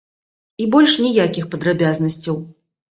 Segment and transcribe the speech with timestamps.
[0.65, 2.45] І больш ніякіх падрабязнасцяў.